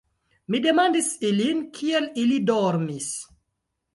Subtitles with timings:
[0.53, 3.13] Mi demandis ilin, kiel ili dormis.